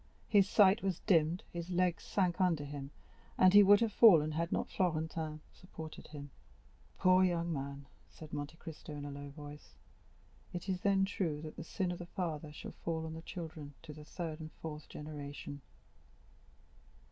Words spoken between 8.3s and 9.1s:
Monte Cristo in